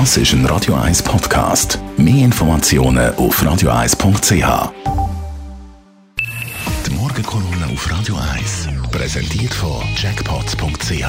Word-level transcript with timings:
Das 0.00 0.16
ist 0.16 0.32
ein 0.32 0.44
Radio 0.46 0.74
1 0.74 1.04
Podcast. 1.04 1.78
Mehr 1.96 2.24
Informationen 2.24 3.14
auf 3.14 3.40
radio1.ch. 3.40 4.72
Die 6.84 6.90
Morgenkolumne 6.90 7.66
auf 7.72 7.88
Radio 7.92 8.16
1 8.16 8.70
präsentiert 8.90 9.54
von 9.54 9.84
Jackpots.ch. 9.96 11.06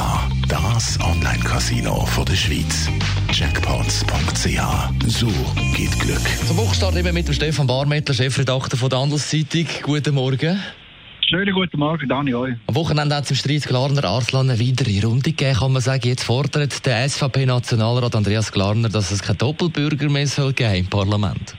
Das 0.47 0.99
Online-Casino 0.99 2.07
der 2.27 2.35
Schweiz. 2.35 2.87
Jackpots.ch. 3.33 5.07
So 5.07 5.31
geht 5.75 5.99
Glück. 5.99 6.21
Zum 6.45 6.55
Buchstart 6.55 6.95
eben 6.95 7.11
mit 7.11 7.27
dem 7.27 7.33
Stefan 7.33 7.65
Barmettler, 7.65 8.13
Chefredakteur 8.13 8.77
von 8.77 8.91
der 8.91 8.99
Handelszeitung. 8.99 9.65
Guten 9.81 10.13
Morgen. 10.13 10.59
Schönen 11.27 11.55
guten 11.55 11.79
Morgen, 11.79 12.07
Daniel. 12.07 12.59
Am 12.67 12.75
Wochenende 12.75 13.15
hat 13.15 13.23
es 13.23 13.31
im 13.31 13.35
Streit 13.35 13.63
Glarner 13.63 14.03
Arslan 14.03 14.47
eine 14.47 14.59
weitere 14.59 15.03
Runde 15.03 15.31
gegeben, 15.31 15.55
kann 15.55 15.73
man 15.73 15.81
sagen. 15.81 16.07
Jetzt 16.07 16.23
fordert 16.23 16.85
der 16.85 17.09
SVP-Nationalrat 17.09 18.15
Andreas 18.15 18.51
Glarner, 18.51 18.89
dass 18.89 19.09
es 19.09 19.23
keinen 19.23 19.39
Doppelbürger 19.39 20.07
mehr 20.07 20.27
soll 20.27 20.53
geben 20.53 20.75
im 20.75 20.85
Parlament. 20.85 21.55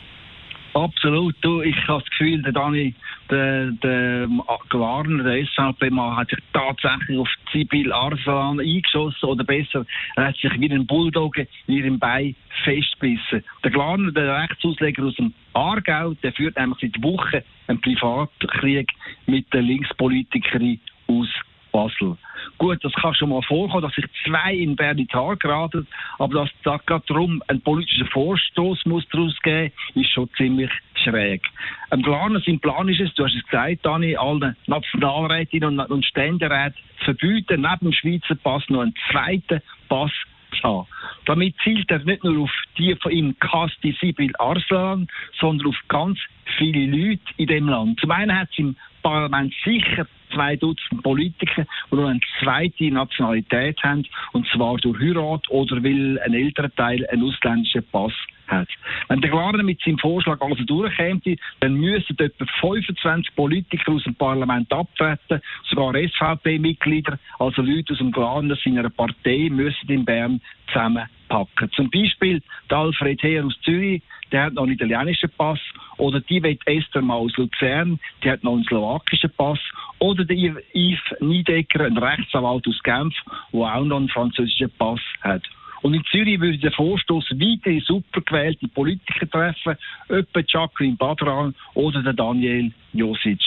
Absolut. 0.76 1.34
Du, 1.40 1.62
ich 1.62 1.74
habe 1.88 2.02
das 2.02 2.10
Gefühl, 2.10 2.42
der 2.42 2.52
Dani, 2.52 2.94
der, 3.30 3.70
der 3.70 4.28
Glarner, 4.68 5.24
der 5.24 5.46
SVP-Mann, 5.46 6.16
hat 6.18 6.28
sich 6.28 6.38
tatsächlich 6.52 7.18
auf 7.18 7.28
Sibyl 7.50 7.90
Arslan 7.90 8.60
eingeschossen, 8.60 9.26
oder 9.26 9.42
besser, 9.42 9.86
er 10.16 10.26
hat 10.26 10.36
sich 10.36 10.52
wie 10.60 10.70
ein 10.70 10.86
Bulldog 10.86 11.38
in 11.38 11.46
ihrem 11.66 11.98
Bein 11.98 12.36
festgebissen. 12.62 13.42
Der 13.64 13.70
Glarner, 13.70 14.12
der 14.12 14.42
Rechtsausleger 14.42 15.04
aus 15.04 15.14
dem 15.14 15.32
Aargau, 15.54 16.12
der 16.22 16.34
führt 16.34 16.58
nämlich 16.58 16.78
seit 16.82 17.02
Wochen 17.02 17.40
einen 17.68 17.80
Privatkrieg 17.80 18.92
mit 19.24 19.50
der 19.54 19.62
Linkspolitikerin 19.62 20.78
aus 21.06 21.28
Basel. 21.76 22.16
Gut, 22.56 22.82
das 22.82 22.92
kann 22.94 23.14
schon 23.14 23.28
mal 23.28 23.42
vorkommen, 23.42 23.82
dass 23.82 23.94
sich 23.94 24.06
zwei 24.24 24.54
in 24.54 24.76
Bern 24.76 24.96
in 24.96 25.08
Haar 25.12 25.36
geraten, 25.36 25.86
aber 26.18 26.40
dass 26.40 26.50
da 26.64 26.78
gerade 26.86 27.04
darum 27.06 27.42
ein 27.48 27.60
politischer 27.60 28.06
Vorstoß 28.06 28.86
muss 28.86 29.06
daraus 29.10 29.36
geben, 29.42 29.72
ist 29.94 30.10
schon 30.10 30.30
ziemlich 30.38 30.70
schräg. 31.04 31.42
Ein 31.90 32.00
Plan, 32.00 32.42
sein 32.46 32.60
Plan 32.60 32.88
ist 32.88 33.00
es, 33.00 33.12
du 33.14 33.24
hast 33.24 33.34
es 33.34 33.44
gesagt, 33.44 33.84
Dani, 33.84 34.16
allen 34.16 34.56
Nationalrätinnen 34.66 35.80
und, 35.80 35.90
und 35.90 36.06
Ständeräten 36.06 36.80
verbieten, 37.04 37.60
neben 37.60 37.90
dem 37.90 37.92
Schweizer 37.92 38.36
Pass 38.36 38.62
noch 38.70 38.80
einen 38.80 38.94
zweiten 39.10 39.60
Pass 39.90 40.12
zu 40.58 40.62
haben. 40.62 40.86
Damit 41.26 41.56
zielt 41.62 41.90
er 41.90 41.98
nicht 42.04 42.24
nur 42.24 42.44
auf 42.44 42.50
die 42.78 42.96
von 43.02 43.12
ihm 43.12 43.38
Kasti 43.38 43.94
Sibyl 44.00 44.32
Arslan, 44.38 45.08
sondern 45.38 45.68
auf 45.68 45.76
ganz 45.88 46.18
viele 46.56 46.86
Leute 46.86 47.22
in 47.36 47.48
dem 47.48 47.68
Land. 47.68 48.00
Zum 48.00 48.10
einen 48.12 48.34
hat 48.34 48.48
es 48.50 48.58
im 48.58 48.76
Parlament 49.02 49.52
sicher 49.62 50.06
zwei 50.36 50.56
Dutzend 50.56 51.02
Politiker, 51.02 51.66
die 51.90 51.96
noch 51.96 52.08
eine 52.08 52.20
zweite 52.40 52.90
Nationalität 52.90 53.82
haben, 53.82 54.06
und 54.32 54.46
zwar 54.48 54.76
durch 54.76 55.00
Heirat 55.00 55.48
oder 55.48 55.82
weil 55.82 56.20
ein 56.20 56.34
älterer 56.34 56.72
Teil 56.74 57.06
einen 57.08 57.24
ausländischen 57.24 57.82
Pass 57.90 58.12
hat. 58.48 58.68
Wenn 59.08 59.20
der 59.20 59.30
Glarner 59.30 59.62
mit 59.62 59.80
seinem 59.80 59.98
Vorschlag 59.98 60.40
also 60.40 60.62
durchkäme, 60.64 61.20
dann 61.60 61.74
müssten 61.74 62.16
etwa 62.18 62.44
25 62.60 63.34
Politiker 63.34 63.92
aus 63.92 64.04
dem 64.04 64.14
Parlament 64.14 64.72
abtreten, 64.72 65.40
sogar 65.68 65.94
SVP-Mitglieder, 65.94 67.18
also 67.38 67.62
Leute 67.62 67.92
aus 67.92 67.98
dem 67.98 68.12
Glarner 68.12 68.56
seiner 68.62 68.88
Partei, 68.90 69.48
müssen 69.50 69.88
in 69.88 70.04
Bern 70.04 70.40
zusammenpacken. 70.76 71.70
Zum 71.72 71.90
Beispiel 71.90 72.42
der 72.70 72.78
Alfred 72.78 73.22
Heer 73.22 73.44
aus 73.44 73.58
Zürich, 73.62 74.02
der 74.32 74.44
hat 74.44 74.54
noch 74.54 74.64
einen 74.64 74.72
italienischen 74.72 75.30
Pass, 75.36 75.60
oder 75.98 76.20
die 76.20 76.58
Esther 76.66 77.00
mal 77.00 77.14
aus 77.14 77.36
Luzern, 77.36 77.98
die 78.22 78.30
hat 78.30 78.44
noch 78.44 78.54
einen 78.54 78.64
slowakischen 78.64 79.30
Pass, 79.36 79.58
oder 79.98 80.24
der 80.24 80.36
Yves 80.36 81.20
Niedecker, 81.20 81.84
ein 81.84 81.96
Rechtsanwalt 81.96 82.66
aus 82.68 82.82
Genf, 82.82 83.14
der 83.52 83.60
auch 83.60 83.84
noch 83.84 83.96
einen 83.96 84.08
französischen 84.08 84.70
Pass 84.78 85.00
hat. 85.22 85.42
Und 85.82 85.94
in 85.94 86.04
Zürich 86.04 86.40
würde 86.40 86.58
der 86.58 86.72
Vorstoß 86.72 87.30
weitere 87.32 87.80
supergewählte 87.80 88.68
Politiker 88.68 89.28
treffen, 89.28 89.76
etwa 90.08 90.40
Jacqueline 90.46 90.96
Badran 90.96 91.54
oder 91.74 92.02
der 92.02 92.12
Daniel 92.12 92.72
Josic. 92.92 93.40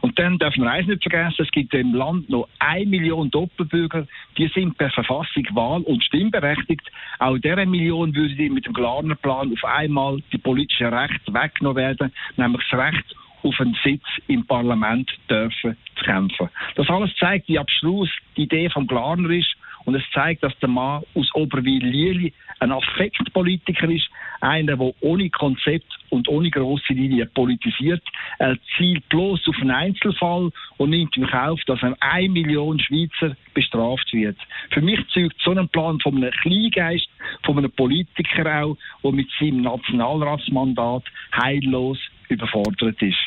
Und 0.00 0.18
dann 0.18 0.38
dürfen 0.38 0.62
wir 0.62 0.70
eins 0.70 0.86
nicht 0.86 1.02
vergessen, 1.02 1.42
es 1.42 1.50
gibt 1.50 1.74
im 1.74 1.94
Land 1.94 2.28
noch 2.30 2.48
eine 2.58 2.86
Million 2.86 3.30
Doppelbürger, 3.30 4.06
die 4.36 4.48
sind 4.48 4.78
per 4.78 4.90
Verfassung 4.90 5.46
wahl- 5.52 5.82
und 5.82 6.04
stimmberechtigt. 6.04 6.90
Auch 7.18 7.38
dieser 7.38 7.66
Million 7.66 8.14
würde 8.14 8.50
mit 8.50 8.66
dem 8.66 8.72
Glarner 8.72 9.16
Plan 9.16 9.52
auf 9.52 9.64
einmal 9.64 10.22
die 10.32 10.38
politischen 10.38 10.92
Rechte 10.94 11.34
weggenommen 11.34 11.76
werden, 11.76 12.12
nämlich 12.36 12.62
das 12.70 12.78
Recht 12.78 13.16
auf 13.42 13.60
einen 13.60 13.76
Sitz 13.82 14.04
im 14.28 14.46
Parlament 14.46 15.10
dürfen 15.28 15.76
zu 15.96 16.04
kämpfen. 16.04 16.48
Das 16.76 16.88
alles 16.88 17.14
zeigt, 17.16 17.48
wie 17.48 17.58
abstrus 17.58 18.08
die 18.36 18.42
Idee 18.42 18.70
vom 18.70 18.86
Glarner 18.86 19.30
ist 19.30 19.56
und 19.84 19.94
es 19.94 20.02
zeigt, 20.12 20.42
dass 20.42 20.56
der 20.60 20.68
Mann 20.68 21.02
aus 21.14 21.34
Oberwil-Lieli 21.34 22.32
ein 22.60 22.72
Affektpolitiker 22.72 23.90
ist, 23.90 24.08
einer, 24.40 24.76
der 24.76 24.92
ohne 25.00 25.30
Konzept 25.30 25.86
und 26.10 26.28
ohne 26.28 26.50
grosse 26.50 26.92
Linie 26.92 27.26
politisiert. 27.26 28.02
Er 28.38 28.56
zielt 28.76 29.08
bloß 29.08 29.40
auf 29.48 29.56
einen 29.60 29.70
Einzelfall 29.70 30.50
und 30.76 30.90
nimmt 30.90 31.16
in 31.16 31.26
Kauf, 31.26 31.60
dass 31.66 31.80
eine 31.82 32.28
Million 32.28 32.78
Schweizer 32.78 33.36
bestraft 33.54 34.12
wird. 34.12 34.36
Für 34.70 34.80
mich 34.80 35.00
zeugt 35.08 35.36
so 35.42 35.50
ein 35.50 35.68
Plan 35.68 35.98
von 36.00 36.16
einem 36.16 36.30
Kleingeist, 36.30 37.08
von 37.44 37.58
einem 37.58 37.72
Politiker 37.72 38.62
auch, 38.62 38.76
der 39.02 39.12
mit 39.12 39.28
seinem 39.38 39.62
Nationalratsmandat 39.62 41.04
heillos 41.34 41.98
überfordert 42.28 43.00
ist. 43.02 43.18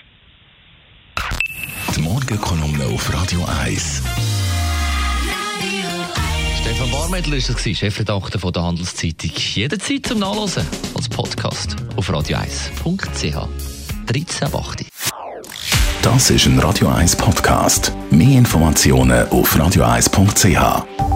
Die 1.95 2.01
Morgenkolumne 2.01 2.85
auf 2.85 3.13
Radio 3.13 3.45
1. 3.63 4.24
Barmettler 7.15 7.37
ist 7.37 7.47
das, 7.47 7.61
Chefredakteur 7.61 8.41
von 8.41 8.51
der 8.51 8.63
Handelszeitung. 8.63 9.31
Jederzeit 9.33 10.05
zum 10.05 10.19
Nachlesen 10.19 10.67
als 10.95 11.07
Podcast 11.07 11.77
auf 11.95 12.09
radio1.ch. 12.09 13.37
13.8. 14.05 14.85
Das 16.01 16.29
ist 16.29 16.45
ein 16.45 16.59
Radio 16.59 16.89
1 16.89 17.15
Podcast. 17.15 17.93
Mehr 18.11 18.37
Informationen 18.37 19.29
auf 19.29 19.55
radio1.ch. 19.55 21.14